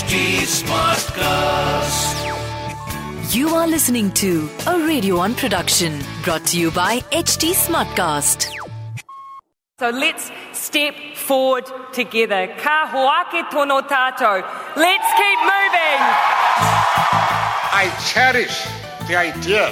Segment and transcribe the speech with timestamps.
[0.00, 0.16] HT
[0.64, 2.16] Smartcast.
[3.34, 8.48] You are listening to a Radio One production brought to you by HT Smartcast.
[9.78, 12.46] So let's step forward together.
[12.56, 14.40] Ka hoake tono tato.
[14.74, 16.00] Let's keep moving.
[17.82, 18.66] I cherish
[19.06, 19.66] the idea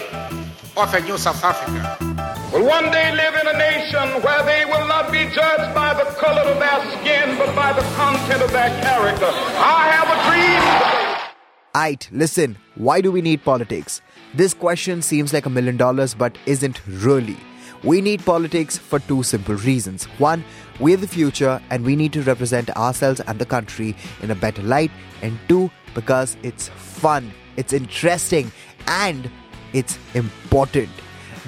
[0.77, 2.28] of a new South Africa.
[2.53, 6.05] Will one day live in a nation where they will not be judged by the
[6.17, 9.27] color of their skin, but by the content of their character.
[9.27, 11.29] I have a dream.
[11.75, 14.01] Aight, listen, why do we need politics?
[14.35, 17.37] This question seems like a million dollars, but isn't really.
[17.85, 20.05] We need politics for two simple reasons.
[20.19, 20.45] One,
[20.81, 24.63] we're the future and we need to represent ourselves and the country in a better
[24.63, 24.91] light.
[25.23, 28.51] And two, because it's fun, it's interesting,
[28.87, 29.31] and
[29.73, 30.91] it's important.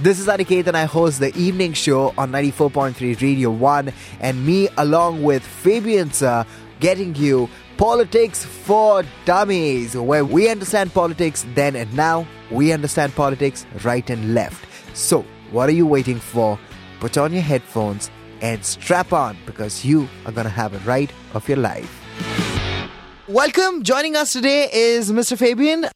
[0.03, 4.67] This is Aniket and I host the evening show on 94.3 Radio 1 and me
[4.79, 6.47] along with Fabian sir
[6.81, 12.27] getting you Politics for Dummies where we understand politics then and now.
[12.51, 14.65] We understand politics right and left.
[14.97, 16.59] So, what are you waiting for?
[16.99, 21.13] Put on your headphones and strap on because you are going to have a ride
[21.35, 21.95] of your life.
[23.29, 23.83] Welcome.
[23.83, 25.37] Joining us today is Mr.
[25.37, 25.91] Fabian.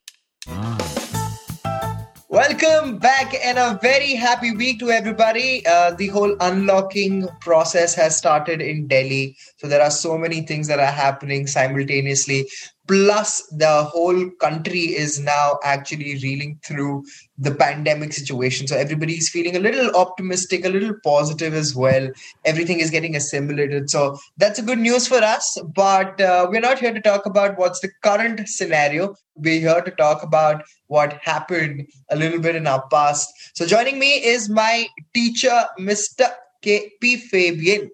[2.35, 5.65] Welcome back and a very happy week to everybody.
[5.65, 9.37] Uh, the whole unlocking process has started in Delhi.
[9.59, 12.49] So there are so many things that are happening simultaneously.
[12.87, 17.05] Plus, the whole country is now actually reeling through
[17.39, 18.67] the pandemic situation.
[18.67, 22.11] So everybody is feeling a little optimistic, a little positive as well.
[22.45, 23.89] Everything is getting assimilated.
[23.89, 25.59] So that's a good news for us.
[25.75, 29.15] But uh, we're not here to talk about what's the current scenario.
[29.35, 33.33] We're here to talk about what happened a little bit in our past.
[33.55, 36.31] So joining me is my teacher, Mr.
[36.61, 37.17] K.P.
[37.17, 37.91] Fabian.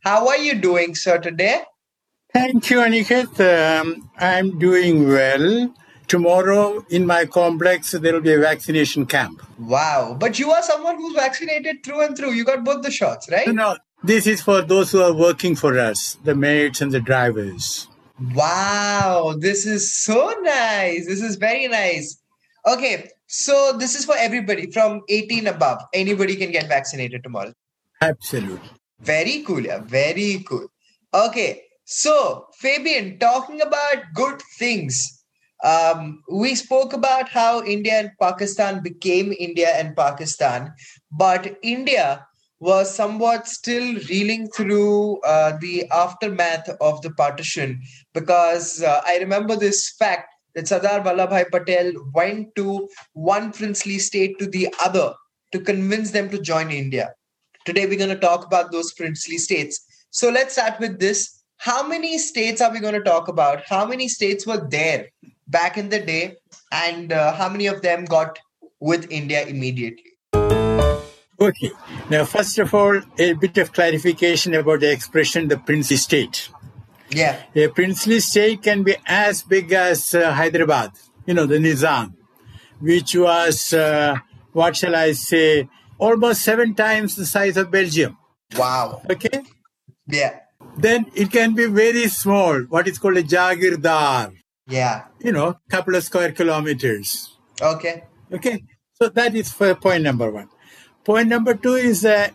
[0.00, 1.62] How are you doing, sir, today?
[2.32, 3.40] Thank you, Aniket.
[3.40, 5.74] Um, I'm doing well.
[6.06, 9.42] Tomorrow in my complex, there will be a vaccination camp.
[9.58, 10.16] Wow.
[10.18, 12.32] But you are someone who's vaccinated through and through.
[12.32, 13.46] You got both the shots, right?
[13.46, 17.00] No, no, this is for those who are working for us, the maids and the
[17.00, 17.88] drivers.
[18.34, 19.34] Wow.
[19.38, 21.06] This is so nice.
[21.06, 22.20] This is very nice.
[22.66, 23.08] Okay.
[23.26, 25.80] So this is for everybody from 18 above.
[25.94, 27.52] Anybody can get vaccinated tomorrow.
[28.00, 28.70] Absolutely.
[29.00, 29.60] Very cool.
[29.60, 29.80] Yeah.
[29.80, 30.66] Very cool.
[31.14, 31.62] Okay.
[31.92, 35.24] So, Fabian, talking about good things,
[35.64, 40.72] um, we spoke about how India and Pakistan became India and Pakistan,
[41.10, 42.24] but India
[42.60, 47.82] was somewhat still reeling through uh, the aftermath of the partition
[48.14, 54.38] because uh, I remember this fact that Sardar Vallabhbhai Patel went to one princely state
[54.38, 55.12] to the other
[55.50, 57.14] to convince them to join India.
[57.64, 59.84] Today, we're going to talk about those princely states.
[60.10, 63.62] So, let's start with this how many states are we going to talk about?
[63.68, 65.08] How many states were there
[65.46, 66.36] back in the day,
[66.72, 68.38] and uh, how many of them got
[68.80, 70.12] with India immediately?
[71.38, 71.70] Okay.
[72.08, 76.48] Now, first of all, a bit of clarification about the expression the princely state.
[77.10, 77.42] Yeah.
[77.54, 80.92] A princely state can be as big as uh, Hyderabad,
[81.26, 82.14] you know, the Nizam,
[82.80, 84.16] which was, uh,
[84.52, 88.16] what shall I say, almost seven times the size of Belgium.
[88.56, 89.02] Wow.
[89.10, 89.42] Okay?
[90.06, 90.38] Yeah.
[90.76, 94.32] Then it can be very small, what is called a Jagirdar.
[94.66, 95.06] Yeah.
[95.18, 97.36] You know, couple of square kilometers.
[97.60, 98.04] Okay.
[98.32, 98.64] Okay.
[98.94, 100.48] So that is for point number one.
[101.04, 102.30] Point number two is the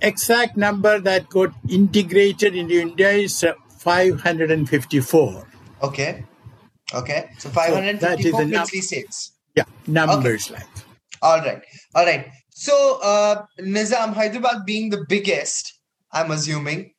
[0.00, 5.48] exact number that got integrated into India is uh, 554.
[5.82, 6.24] Okay.
[6.94, 7.30] Okay.
[7.38, 9.32] So 554 so states.
[9.56, 10.60] Yeah, numbers okay.
[10.60, 10.68] like.
[11.20, 11.62] All right.
[11.94, 12.30] All right.
[12.50, 15.80] So uh, Nizam, Hyderabad being the biggest,
[16.12, 16.92] I'm assuming,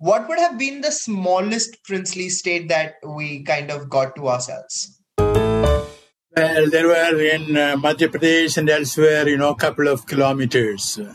[0.00, 4.98] what would have been the smallest princely state that we kind of got to ourselves?
[5.18, 10.98] Well, there were in uh, Madhya Pradesh and elsewhere, you know, a couple of kilometers.
[10.98, 11.14] Uh,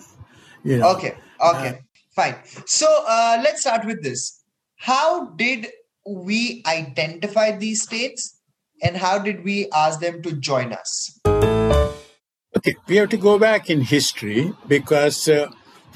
[0.64, 0.96] you know.
[0.96, 1.74] Okay, okay, uh,
[2.16, 2.36] fine.
[2.68, 4.44] So uh, let's start with this.
[4.76, 5.68] How did
[6.08, 8.40] we identify these states
[8.84, 11.20] and how did we ask them to join us?
[12.56, 15.50] Okay, we have to go back in history because uh,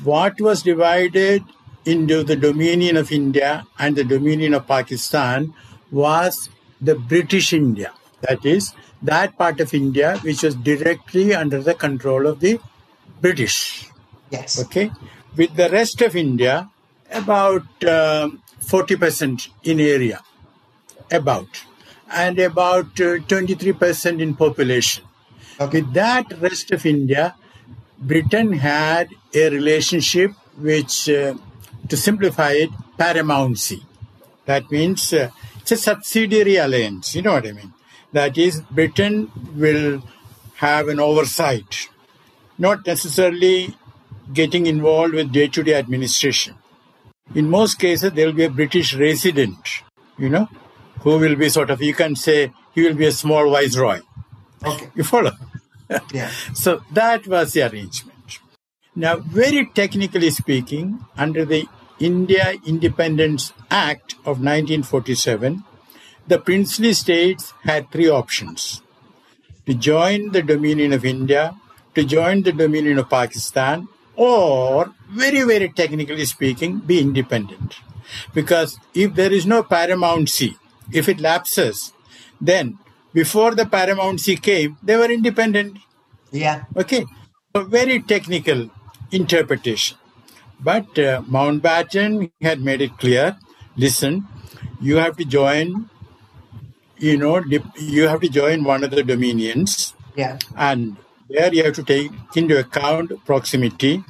[0.03, 1.43] what was divided
[1.85, 5.53] into the dominion of India and the dominion of Pakistan
[5.91, 6.49] was
[6.81, 7.93] the British India.
[8.21, 12.59] That is, that part of India which was directly under the control of the
[13.21, 13.87] British.
[14.29, 14.61] Yes.
[14.63, 14.91] Okay.
[15.35, 16.69] With the rest of India,
[17.11, 20.21] about um, 40% in area,
[21.11, 21.63] about,
[22.11, 25.03] and about uh, 23% in population.
[25.59, 25.81] Okay.
[25.81, 27.35] With that rest of India,
[27.97, 31.33] Britain had a relationship which, uh,
[31.87, 33.83] to simplify it, paramountcy.
[34.45, 35.29] That means uh,
[35.59, 37.15] it's a subsidiary alliance.
[37.15, 37.73] You know what I mean?
[38.11, 40.01] That is, Britain will
[40.55, 41.89] have an oversight,
[42.57, 43.75] not necessarily
[44.33, 46.55] getting involved with day to day administration.
[47.35, 49.83] In most cases, there will be a British resident,
[50.17, 50.49] you know,
[51.01, 54.01] who will be sort of, you can say, he will be a small viceroy.
[54.65, 54.89] Okay.
[54.95, 55.31] You follow?
[56.13, 56.31] Yeah.
[56.53, 58.18] So that was the arrangement.
[58.99, 61.69] Now, very technically speaking, under the
[62.01, 65.63] India Independence Act of 1947,
[66.27, 68.81] the princely states had three options
[69.65, 71.55] to join the Dominion of India,
[71.95, 73.87] to join the Dominion of Pakistan,
[74.17, 77.77] or, very, very technically speaking, be independent.
[78.33, 80.55] Because if there is no paramountcy,
[80.91, 81.93] if it lapses,
[82.41, 82.77] then
[83.13, 85.77] before the paramountcy came, they were independent.
[86.31, 86.65] Yeah.
[86.75, 87.05] Okay,
[87.55, 88.69] very technical
[89.11, 89.97] interpretation.
[90.59, 93.37] But uh, Mountbatten had made it clear
[93.77, 94.27] listen,
[94.81, 95.89] you have to join,
[96.97, 97.41] you know,
[97.77, 100.37] you have to join one of the dominions, Yeah.
[100.57, 100.97] and
[101.29, 104.03] there you have to take into account proximity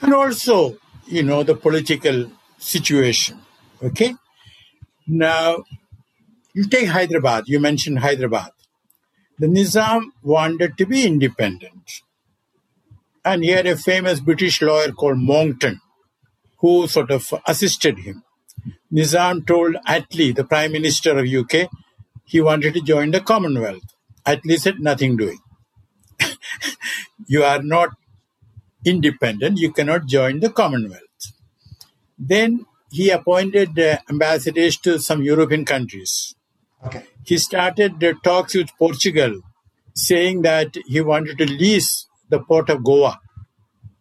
[0.00, 3.40] and also, you know, the political situation.
[3.82, 4.14] Okay,
[5.06, 5.64] now
[6.54, 8.50] you take Hyderabad, you mentioned Hyderabad.
[9.38, 12.02] The Nizam wanted to be independent.
[13.26, 15.80] And he had a famous British lawyer called Monckton
[16.58, 18.22] who sort of assisted him.
[18.92, 21.68] Nizam told Attlee, the Prime Minister of UK,
[22.24, 23.82] he wanted to join the Commonwealth.
[24.26, 25.40] Attlee said, nothing doing.
[27.26, 27.90] you are not
[28.84, 31.02] independent, you cannot join the Commonwealth.
[32.18, 36.34] Then he appointed uh, ambassadors to some European countries
[36.84, 37.04] Okay.
[37.24, 39.40] he started the talks with Portugal,
[39.94, 43.20] saying that he wanted to lease the port of Goa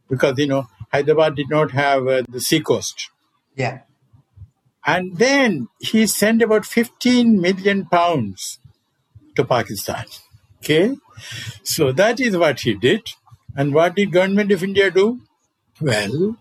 [0.10, 3.10] because you know Hyderabad did not have uh, the seacoast.
[3.56, 3.80] Yeah.
[4.86, 8.60] And then he sent about 15 million pounds
[9.36, 10.06] to Pakistan.
[10.60, 10.96] Okay,
[11.64, 13.02] so that is what he did.
[13.56, 15.22] And what did government of India do?
[15.80, 16.38] Well,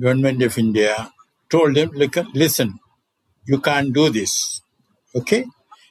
[0.00, 1.12] government of India
[1.50, 2.78] told him, "Look, listen,
[3.46, 4.60] you can't do this.
[5.14, 5.44] Okay,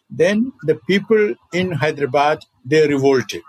[0.10, 3.44] then the people in Hyderabad they revolted.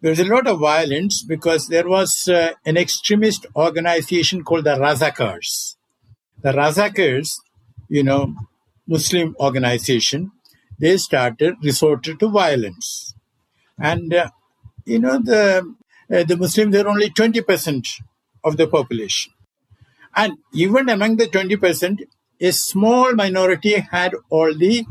[0.00, 4.76] There was a lot of violence because there was uh, an extremist organization called the
[4.76, 5.76] Razakars.
[6.42, 7.30] The Razakars,
[7.88, 8.34] you know,
[8.86, 10.32] Muslim organization,
[10.78, 13.14] they started resorted to violence,
[13.78, 14.30] and uh,
[14.86, 15.74] you know the
[16.14, 17.88] uh, the Muslims are only twenty percent
[18.44, 19.32] of the population,
[20.14, 22.02] and even among the twenty percent,
[22.40, 24.86] a small minority had all the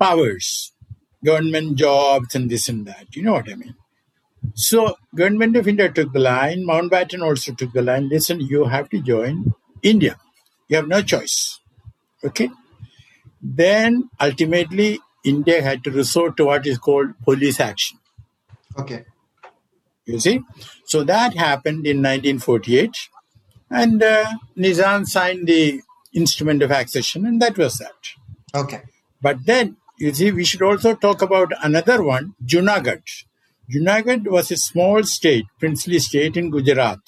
[0.00, 0.72] powers,
[1.24, 3.14] government jobs and this and that.
[3.14, 3.76] You know what I mean?
[4.54, 6.66] So government of India took the line.
[6.66, 8.08] Mountbatten also took the line.
[8.08, 10.18] Listen, you have to join India.
[10.68, 11.60] You have no choice.
[12.24, 12.50] Okay.
[13.42, 17.98] Then ultimately, India had to resort to what is called police action.
[18.78, 19.04] Okay.
[20.04, 20.40] You see,
[20.84, 23.08] so that happened in 1948,
[23.70, 25.80] and uh, Nizam signed the
[26.12, 28.10] instrument of accession, and that was that.
[28.54, 28.82] Okay.
[29.20, 33.24] But then, you see, we should also talk about another one, Junagadh.
[33.70, 36.98] Junagadh was a small state, princely state in Gujarat,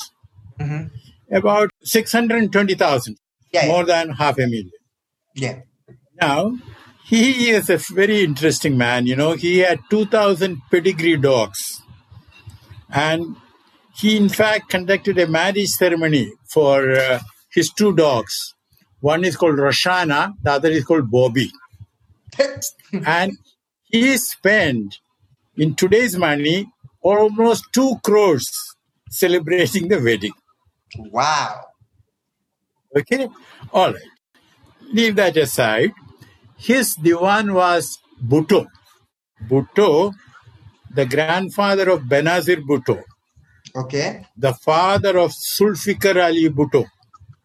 [1.31, 3.17] about 620,000,
[3.53, 3.73] Yeah, yeah.
[3.73, 4.71] more than half a million.
[5.35, 5.61] Yeah.
[6.21, 6.57] Now,
[7.05, 9.07] he is a very interesting man.
[9.07, 11.83] You know, he had 2,000 pedigree dogs.
[12.91, 13.37] And
[13.97, 17.21] he, in fact, conducted a marriage ceremony for uh,
[17.53, 18.55] his two dogs.
[19.01, 21.51] One is called Roshana, the other is called Bobby.
[23.07, 23.33] and
[23.85, 24.99] he spent,
[25.57, 26.67] in today's money,
[27.01, 28.51] almost two crores
[29.11, 30.33] celebrating the wedding.
[30.97, 31.65] Wow.
[32.97, 33.29] Okay?
[33.73, 34.03] All right.
[34.93, 35.93] Leave that aside.
[36.57, 38.67] His diwan was Bhutto.
[39.49, 40.13] Bhutto,
[40.95, 43.03] the grandfather of Benazir Bhutto,
[43.77, 44.25] Okay.
[44.37, 46.87] the father of Zulfikar Ali Bhutto.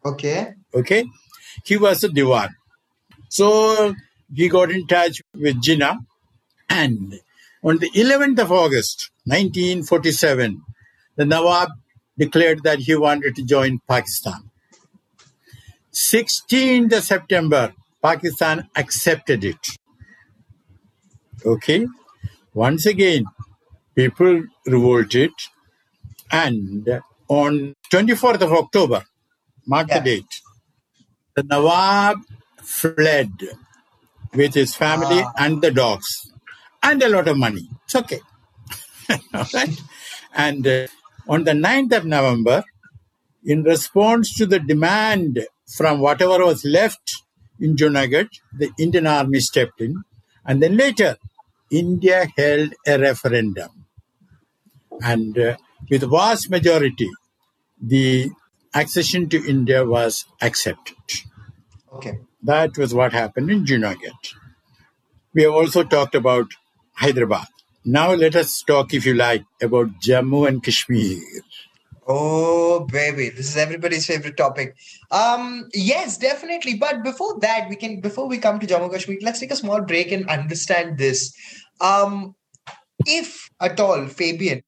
[0.04, 0.54] Okay.
[0.72, 1.04] Okay?
[1.64, 2.50] He was a diwan.
[3.28, 3.94] So
[4.32, 5.98] he got in touch with Jinnah
[6.68, 7.20] and
[7.62, 10.62] on the 11th of August 1947,
[11.16, 11.70] the Nawab
[12.18, 14.50] declared that he wanted to join Pakistan.
[15.92, 19.66] 16th of September, Pakistan accepted it.
[21.44, 21.86] Okay?
[22.54, 23.24] Once again,
[23.94, 25.32] people revolted
[26.30, 26.88] and
[27.28, 29.04] on 24th of October,
[29.66, 29.98] mark Yeah.
[29.98, 30.34] the date,
[31.34, 32.18] the Nawab
[32.62, 33.32] fled
[34.34, 35.32] with his family Ah.
[35.38, 36.30] and the dogs
[36.82, 37.68] and a lot of money.
[37.84, 38.20] It's okay.
[39.34, 39.80] All right?
[40.34, 40.86] And uh,
[41.28, 42.64] on the 9th of November,
[43.44, 47.22] in response to the demand from whatever was left
[47.58, 50.02] in Junagadh, the Indian army stepped in,
[50.44, 51.16] and then later,
[51.70, 53.86] India held a referendum.
[55.02, 55.56] And uh,
[55.88, 57.08] with vast majority,
[57.80, 58.30] the
[58.74, 60.96] accession to India was accepted.
[61.92, 62.18] Okay.
[62.42, 64.34] That was what happened in Junagadh.
[65.34, 66.46] We have also talked about
[67.00, 67.46] Hyderabad.
[67.84, 71.18] Now let us talk, if you like, about Jammu and Kashmir.
[72.06, 74.74] Oh baby, this is everybody's favorite topic.
[75.10, 76.74] Um, yes, definitely.
[76.74, 79.56] But before that, we can before we come to Jammu and Kashmir, let's take a
[79.56, 81.32] small break and understand this.
[81.80, 82.34] Um,
[83.06, 84.62] if at all, Fabian,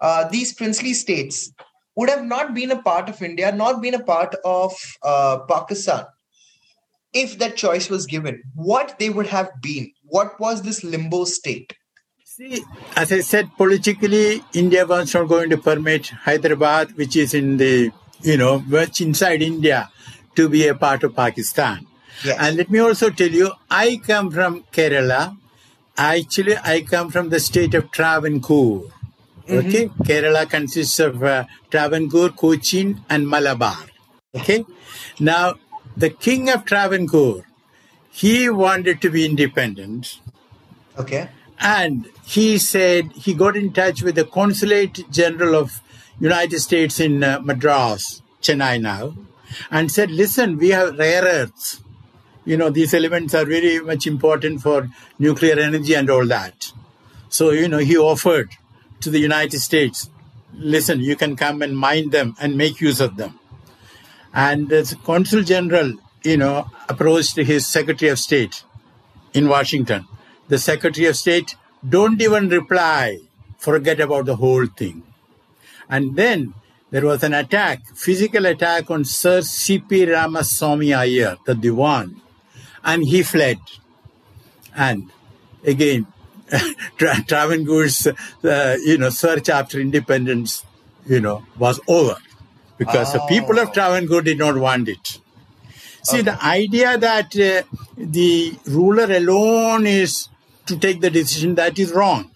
[0.00, 1.50] uh, these princely states
[1.96, 6.04] would have not been a part of India, not been a part of uh, Pakistan,
[7.12, 9.90] if that choice was given, what they would have been?
[10.04, 11.74] What was this limbo state?
[12.24, 12.62] See,
[12.96, 17.90] as I said, politically, India was not going to permit Hyderabad, which is in the,
[18.22, 19.90] you know, much inside India,
[20.36, 21.86] to be a part of Pakistan.
[22.24, 22.36] Yes.
[22.38, 25.36] And let me also tell you, I come from Kerala.
[25.96, 28.84] Actually, I come from the state of Travancore.
[29.48, 33.76] Okay, Kerala consists of uh, Travancore, Cochin, and Malabar.
[34.34, 34.64] Okay,
[35.18, 35.54] now
[35.96, 37.46] the king of Travancore,
[38.10, 40.20] he wanted to be independent.
[40.98, 41.28] Okay.
[41.58, 45.80] And he said he got in touch with the consulate general of
[46.18, 49.14] United States in uh, Madras, Chennai now,
[49.70, 51.80] and said, "Listen, we have rare earths.
[52.44, 56.72] You know, these elements are very much important for nuclear energy and all that."
[57.28, 58.50] So, you know, he offered
[59.00, 60.08] to the United States,
[60.54, 63.39] "Listen, you can come and mine them and make use of them."
[64.32, 68.62] And the consul general, you know, approached his secretary of state
[69.34, 70.06] in Washington.
[70.48, 71.56] The Secretary of State
[71.88, 73.18] don't even reply,
[73.58, 75.02] forget about the whole thing.
[75.88, 76.54] And then
[76.90, 80.06] there was an attack, physical attack on Sir C.P.
[80.06, 82.16] Ramaswamy Iyer, the Diwan,
[82.84, 83.58] and he fled.
[84.74, 85.10] And
[85.64, 86.06] again,
[86.96, 88.08] Tra- Travancore's,
[88.44, 90.64] uh, you know, search after independence,
[91.06, 92.16] you know, was over
[92.80, 95.18] because the people of Travancore did not want it.
[96.02, 97.62] See, the idea that uh,
[97.96, 100.28] the ruler alone is
[100.64, 102.30] to take the decision, that is wrong.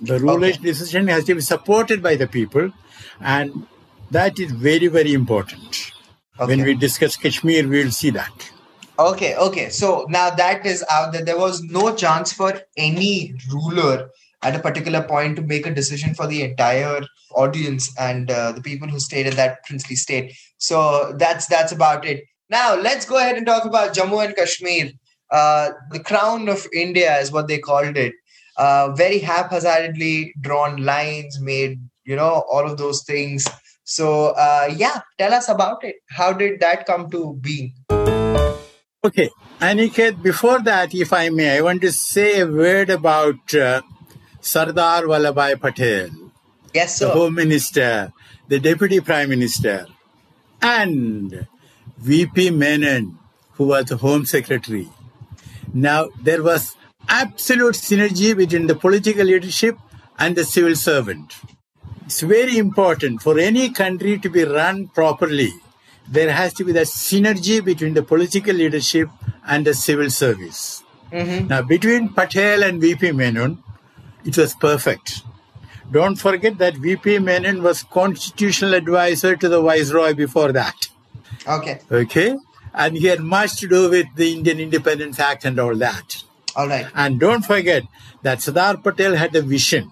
[0.00, 0.70] The ruler's Okay.
[0.70, 2.72] decision has to be supported by the people,
[3.20, 3.66] and
[4.10, 5.92] that is very, very important.
[6.38, 8.50] When we discuss Kashmir, we will see that.
[8.98, 9.68] Okay, okay.
[9.68, 11.24] So now that is out there.
[11.24, 14.10] There was no chance for any ruler
[14.42, 17.02] at a particular point to make a decision for the entire
[17.34, 20.34] audience and uh, the people who stayed in that princely state.
[20.58, 22.24] So that's that's about it.
[22.48, 24.92] Now let's go ahead and talk about Jammu and Kashmir.
[25.30, 28.14] Uh, the crown of India is what they called it.
[28.56, 33.46] Uh, very haphazardly drawn lines, made you know all of those things.
[33.84, 35.96] So uh, yeah, tell us about it.
[36.10, 37.74] How did that come to being?
[39.02, 39.30] Okay,
[39.60, 43.80] Aniket, before that, if I may, I want to say a word about uh,
[44.40, 46.10] Sardar Vallabhbhai Patel.
[46.72, 47.10] Yes, the.
[47.10, 48.12] Home Minister,
[48.48, 49.86] the Deputy Prime Minister,
[50.62, 51.46] and
[51.98, 53.18] VP Menon,
[53.52, 54.88] who was the Home Secretary.
[55.72, 56.76] Now, there was
[57.08, 59.76] absolute synergy between the political leadership
[60.18, 61.34] and the civil servant.
[62.06, 65.52] It's very important for any country to be run properly.
[66.08, 69.08] There has to be that synergy between the political leadership
[69.46, 70.82] and the civil service.
[71.12, 71.48] Mm-hmm.
[71.48, 73.62] Now, between Patel and VP Menon,
[74.24, 75.22] it was perfect.
[75.90, 80.88] Don't forget that VP Menon was constitutional advisor to the Viceroy before that.
[81.46, 81.80] Okay.
[81.90, 82.36] Okay?
[82.72, 86.22] And he had much to do with the Indian Independence Act and all that.
[86.54, 86.86] All right.
[86.94, 87.84] And don't forget
[88.22, 89.90] that Sardar Patel had a vision.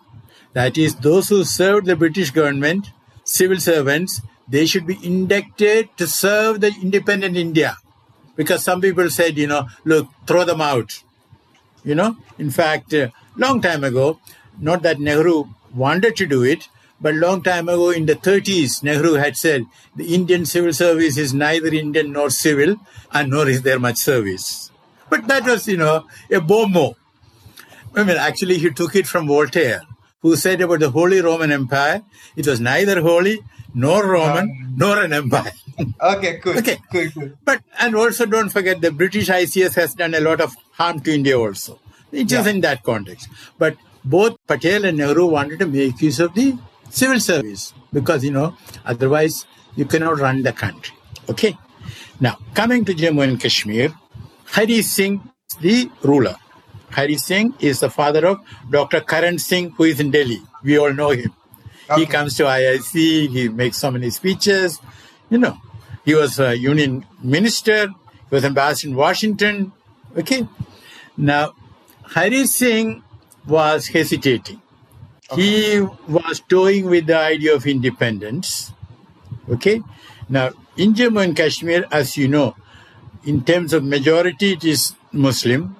[0.52, 2.90] That is, those who served the British government,
[3.24, 7.76] civil servants, they should be inducted to serve the independent India.
[8.36, 11.02] Because some people said, you know, look, throw them out.
[11.84, 14.20] You know, in fact, uh, long time ago,
[14.60, 15.44] not that Nehru
[15.74, 16.68] wanted to do it,
[17.00, 21.32] but long time ago in the 30s, Nehru had said the Indian civil service is
[21.32, 22.76] neither Indian nor civil,
[23.12, 24.70] and nor is there much service.
[25.08, 26.96] But that was, you know, a bon mot.
[27.94, 29.82] I mean, actually, he took it from Voltaire,
[30.22, 32.02] who said about the Holy Roman Empire,
[32.36, 33.38] it was neither holy
[33.74, 35.52] nor Roman nor an empire.
[36.00, 36.58] Okay, cool.
[36.58, 36.78] Okay.
[36.92, 37.30] Cool, cool.
[37.44, 41.14] But and also don't forget the British ICS has done a lot of harm to
[41.14, 41.78] India also.
[42.10, 42.48] It is Yeah.
[42.52, 43.28] in that context.
[43.58, 46.56] But both Patel and Nehru wanted to make use of the
[46.90, 49.46] civil service because you know otherwise
[49.76, 50.96] you cannot run the country.
[51.28, 51.56] Okay.
[52.18, 53.94] Now coming to Jammu and Kashmir,
[54.46, 55.20] Hari Singh
[55.60, 56.36] the ruler.
[56.90, 58.40] Hari Singh is the father of
[58.70, 59.00] Dr.
[59.00, 60.42] Karan Singh, who is in Delhi.
[60.62, 61.32] We all know him.
[61.96, 64.80] He comes to IIC, he makes so many speeches.
[65.30, 65.58] You know,
[66.04, 67.88] he was a union minister.
[67.88, 69.72] He was ambassador in Washington.
[70.16, 70.46] Okay.
[71.16, 71.54] Now,
[72.02, 73.02] Hari Singh
[73.46, 74.60] was hesitating.
[75.34, 78.72] He was toying with the idea of independence.
[79.50, 79.82] Okay.
[80.28, 82.54] Now, in Jammu and Kashmir, as you know,
[83.24, 85.76] in terms of majority, it is Muslim.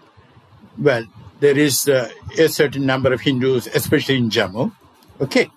[0.78, 1.04] Well,
[1.40, 4.72] there is uh, a certain number of Hindus, especially in Jammu.
[5.20, 5.50] Okay.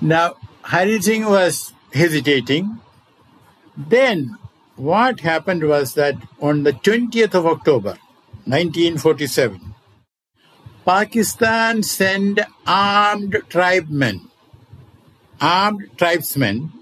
[0.00, 2.78] Now, Hari Singh was hesitating.
[3.76, 4.38] Then,
[4.76, 7.98] what happened was that on the 20th of October,
[8.44, 9.74] 1947,
[10.84, 14.28] Pakistan sent armed tribesmen,
[15.40, 16.72] armed tribesmen,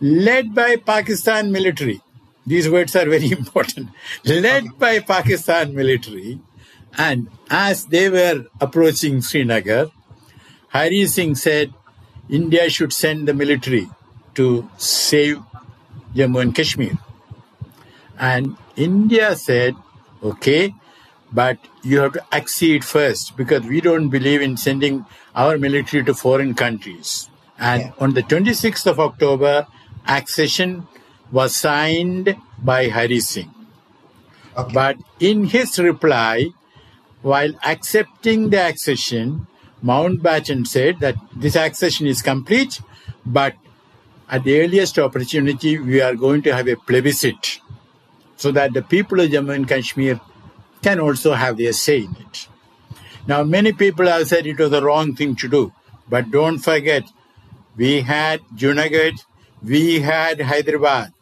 [0.00, 2.00] led by Pakistan military.
[2.46, 3.90] These words are very important.
[4.24, 6.40] Led by Pakistan military,
[6.96, 9.90] and as they were approaching Srinagar,
[10.68, 11.72] Hari Singh said,
[12.28, 13.88] India should send the military
[14.34, 15.38] to save
[16.14, 16.98] Jammu and Kashmir.
[18.18, 19.74] And India said,
[20.22, 20.74] okay,
[21.32, 26.14] but you have to accede first because we don't believe in sending our military to
[26.14, 27.28] foreign countries.
[27.58, 27.92] And Yeah.
[27.98, 29.66] on the 26th of October,
[30.06, 30.86] accession
[31.30, 33.52] was signed by Hari Singh.
[34.56, 34.72] Okay.
[34.72, 36.50] But in his reply,
[37.24, 39.46] while accepting the accession,
[39.82, 42.82] Mountbatten said that this accession is complete,
[43.24, 43.54] but
[44.28, 47.60] at the earliest opportunity, we are going to have a plebiscite
[48.36, 50.20] so that the people of Jammu and Kashmir
[50.82, 52.46] can also have their say in it.
[53.26, 55.72] Now, many people have said it was the wrong thing to do,
[56.06, 57.04] but don't forget,
[57.74, 59.24] we had Junagadh,
[59.62, 61.14] we had Hyderabad.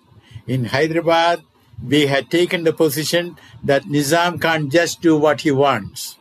[0.49, 1.45] In Hyderabad,
[1.87, 6.17] we had taken the position that Nizam can't just do what he wants.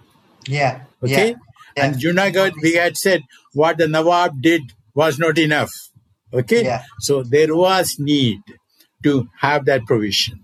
[0.47, 0.81] yeah.
[1.03, 1.35] Okay?
[1.77, 1.85] Yeah.
[1.85, 4.61] And Junagadh, we had said what the Nawab did
[4.93, 5.71] was not enough.
[6.33, 6.63] Okay?
[6.63, 6.83] Yeah.
[6.99, 8.39] So there was need
[9.03, 10.41] to have that provision.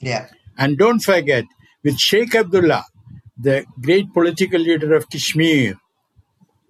[0.00, 0.28] Yeah.
[0.56, 1.44] And don't forget,
[1.82, 2.84] with Sheikh Abdullah,
[3.38, 5.74] the great political leader of Kashmir,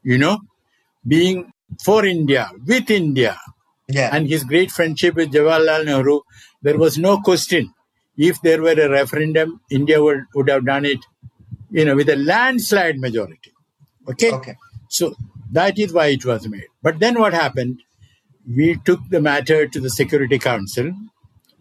[0.03, 0.39] you know,
[1.07, 1.53] being
[1.85, 3.37] for India, with India,
[3.89, 4.11] Yeah.
[4.15, 6.21] and his great friendship with Jawaharlal Nehru,
[6.63, 7.73] there was no question.
[8.29, 10.99] If there were a referendum, India would, would have done it,
[11.71, 13.53] you know, with a landslide majority.
[14.09, 14.33] Okay?
[14.33, 14.57] Okay.
[14.91, 15.15] So
[15.53, 16.67] that is why it was made.
[16.83, 17.81] But then what happened?
[18.47, 20.93] We took the matter to the Security Council,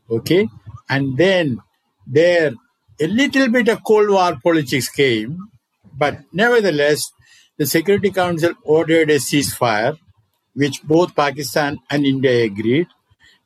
[0.09, 0.47] okay,
[0.89, 1.59] and then
[2.07, 2.53] there
[2.99, 5.37] a little bit of Cold War politics came,
[5.97, 7.11] but nevertheless,
[7.57, 9.97] the Security Council ordered a ceasefire,
[10.55, 12.87] which both Pakistan and India agreed.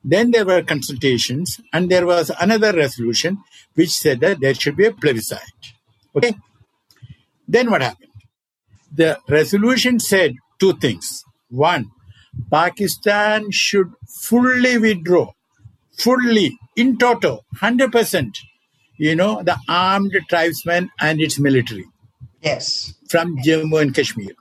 [0.03, 3.37] Then there were consultations, and there was another resolution
[3.75, 5.39] which said that there should be a plebiscite.
[6.15, 6.35] Okay.
[7.47, 8.09] Then what happened?
[8.93, 11.23] The resolution said two things.
[11.49, 11.91] One,
[12.51, 15.31] Pakistan should fully withdraw,
[15.97, 18.37] fully, in total, 100%,
[18.97, 21.85] you know, the armed tribesmen and its military
[22.41, 22.93] Yes.
[23.09, 24.33] from Jammu and Kashmir.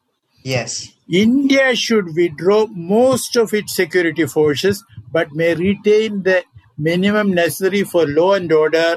[0.42, 0.88] Yes.
[1.08, 6.42] India should withdraw most of its security forces but may retain the
[6.78, 8.96] minimum necessary for law and order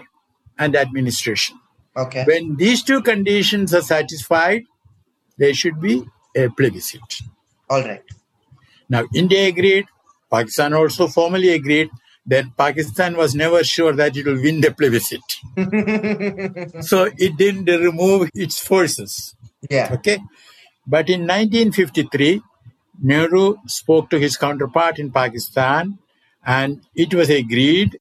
[0.57, 1.59] and administration.
[1.95, 2.23] Okay.
[2.25, 4.63] When these two conditions are satisfied,
[5.37, 7.21] there should be a plebiscite.
[7.69, 8.03] All right.
[8.89, 9.85] Now, India agreed,
[10.31, 11.89] Pakistan also formally agreed,
[12.25, 15.21] then Pakistan was never sure that it will win the plebiscite.
[16.83, 19.35] so it didn't remove its forces.
[19.69, 19.89] Yeah.
[19.93, 20.19] Okay.
[20.87, 22.41] But in 1953,
[23.01, 25.99] Nehru spoke to his counterpart in Pakistan
[26.45, 27.95] and it was agreed,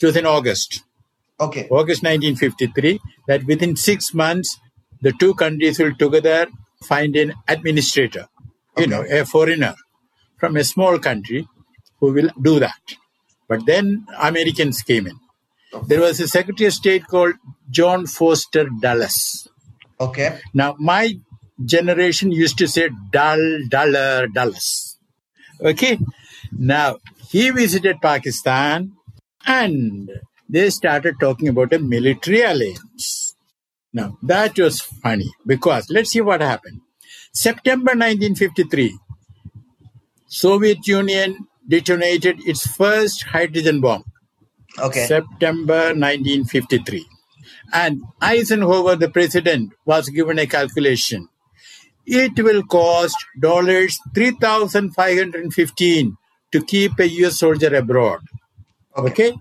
[0.00, 0.82] it was in August,
[1.40, 1.66] Okay.
[1.70, 4.58] August 1953, that within six months,
[5.00, 6.46] the two countries will together
[6.84, 8.28] find an administrator,
[8.76, 9.74] you know, a foreigner
[10.38, 11.48] from a small country
[11.98, 12.96] who will do that.
[13.48, 15.18] But then Americans came in.
[15.86, 17.34] There was a Secretary of State called
[17.70, 19.48] John Foster Dulles.
[19.98, 20.40] Okay.
[20.52, 21.14] Now, my
[21.64, 24.98] generation used to say dull, duller, Dulles.
[25.60, 25.98] Okay.
[26.52, 26.98] Now,
[27.30, 28.92] he visited Pakistan
[29.46, 30.10] and
[30.48, 33.36] they started talking about a military alliance.
[33.92, 36.80] Now, that was funny because let's see what happened.
[37.32, 38.98] September 1953,
[40.26, 44.04] Soviet Union detonated its first hydrogen bomb.
[44.78, 45.06] Okay.
[45.06, 47.06] September 1953.
[47.72, 51.28] And Eisenhower, the president, was given a calculation.
[52.06, 56.16] It will cost dollars 3,515
[56.52, 58.20] to keep a US soldier abroad.
[58.96, 59.32] Okay?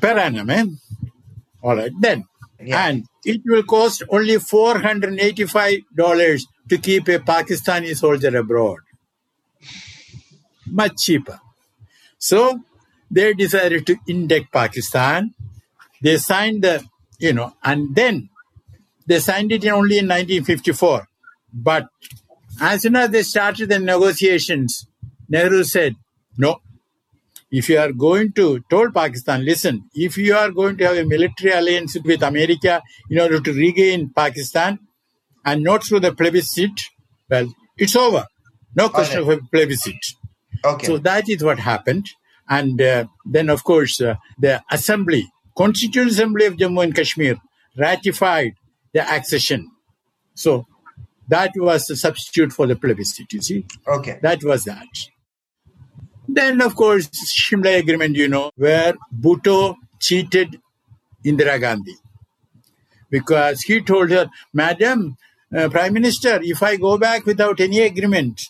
[0.00, 0.64] Per annum, eh?
[1.62, 2.24] All right, then.
[2.60, 2.86] Yeah.
[2.86, 8.78] And it will cost only $485 to keep a Pakistani soldier abroad.
[10.66, 11.40] Much cheaper.
[12.18, 12.60] So
[13.10, 15.34] they decided to indict Pakistan.
[16.00, 16.84] They signed the,
[17.18, 18.30] you know, and then
[19.06, 21.06] they signed it only in 1954.
[21.52, 21.88] But
[22.60, 24.86] as soon as they started the negotiations,
[25.28, 25.96] Nehru said,
[26.38, 26.60] no,
[27.50, 31.04] if you are going to, told Pakistan, listen, if you are going to have a
[31.04, 34.78] military alliance with America in order to regain Pakistan
[35.44, 36.80] and not through the plebiscite,
[37.30, 38.26] well, it's over.
[38.76, 39.32] No question Okay.
[39.32, 40.04] of a plebiscite.
[40.64, 40.86] Okay.
[40.86, 42.06] So that is what happened.
[42.48, 47.36] And uh, then, of course, uh, the Assembly, Constituent Assembly of Jammu and Kashmir,
[47.78, 48.54] ratified
[48.92, 49.70] the accession.
[50.34, 50.66] So
[51.28, 53.64] that was the substitute for the plebiscite, you see.
[53.86, 54.18] okay.
[54.22, 54.86] That was that.
[56.28, 60.60] Then, of course, Shimla Agreement, you know, where Bhutto cheated
[61.24, 61.94] Indira Gandhi.
[63.10, 65.16] Because he told her, Madam,
[65.56, 68.40] uh, Prime Minister, if I go back without any agreement,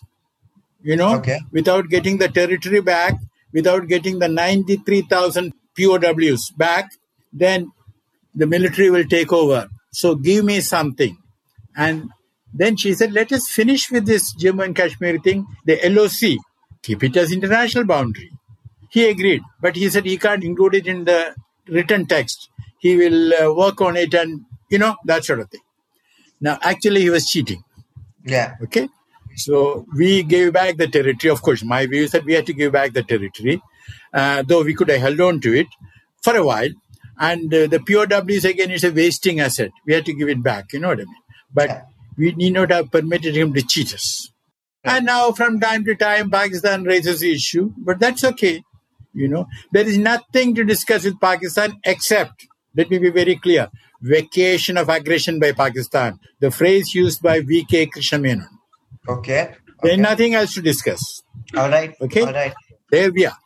[0.81, 1.39] you know, Okay.
[1.51, 3.15] without getting the territory back,
[3.53, 6.91] without getting the 93,000 POWs back,
[7.33, 7.71] then
[8.33, 9.67] the military will take over.
[9.91, 11.17] So give me something.
[11.75, 12.09] And
[12.53, 16.37] then she said, let us finish with this Jammu and Kashmir thing, the LOC,
[16.85, 18.29] keep it as international boundary.
[18.89, 21.19] He agreed, but he said he can't include it in the
[21.67, 22.49] written text.
[22.79, 25.61] He will uh, work on it and, you know, that sort of thing.
[26.39, 27.61] Now, actually, he was cheating.
[28.25, 28.53] Yeah.
[28.63, 28.87] Okay.
[29.35, 31.31] So we gave back the territory.
[31.31, 33.61] Of course, my view is that we had to give back the territory,
[34.13, 35.67] uh, though we could have held on to it
[36.23, 36.69] for a while.
[37.19, 39.71] And uh, the POWs, again, is a wasting asset.
[39.85, 40.71] We had to give it back.
[40.73, 41.15] You know what I mean?
[41.53, 41.81] But Yeah.
[42.17, 44.29] we need not have permitted him to cheat us.
[44.85, 48.63] And now, from time to time, Pakistan raises the issue, but that's okay.
[49.13, 53.69] You know, there is nothing to discuss with Pakistan except, let me be very clear,
[54.01, 57.87] vacation of aggression by Pakistan, the phrase used by V.K.
[57.87, 58.49] Krishna Menon.
[59.07, 59.55] Okay.
[59.81, 60.01] There's okay.
[60.01, 61.23] nothing else to discuss.
[61.55, 61.95] All right.
[62.01, 62.21] Okay.
[62.21, 62.53] All right.
[62.91, 63.37] There we are.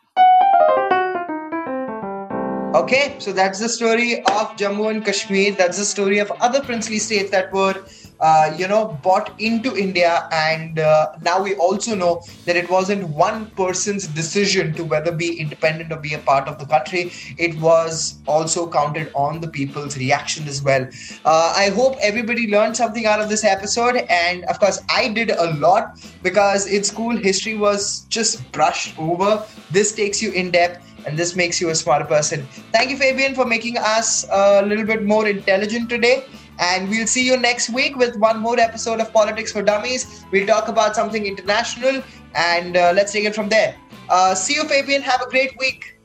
[2.75, 5.53] Okay, so that's the story of Jammu and Kashmir.
[5.53, 7.83] That's the story of other princely states that were,
[8.19, 10.27] uh, you know, bought into India.
[10.31, 15.39] And uh, now we also know that it wasn't one person's decision to whether be
[15.39, 17.11] independent or be a part of the country.
[17.37, 20.87] It was also counted on the people's reaction as well.
[21.25, 23.97] Uh, I hope everybody learned something out of this episode.
[24.09, 29.43] And of course, I did a lot because in school, history was just brushed over.
[29.71, 32.47] This takes you in depth and this makes you a smarter person.
[32.71, 36.25] Thank you, Fabian, for making us a little bit more intelligent today.
[36.59, 40.25] And we'll see you next week with one more episode of Politics for Dummies.
[40.31, 42.03] We'll talk about something international
[42.35, 43.75] and uh, let's take it from there.
[44.09, 45.01] Uh, see you, Fabian.
[45.01, 45.97] Have a great week.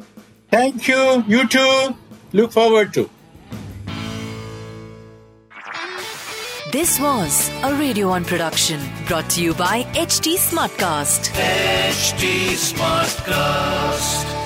[0.50, 1.24] Thank you.
[1.26, 1.96] You too.
[2.32, 3.10] Look forward to.
[6.72, 11.30] This was a Radio 1 production brought to you by HT Smartcast.
[11.32, 14.43] HT Smartcast.